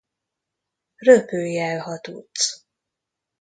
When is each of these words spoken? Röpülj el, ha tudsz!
Röpülj 1.07 1.59
el, 1.67 1.79
ha 1.85 1.99
tudsz! 2.09 2.49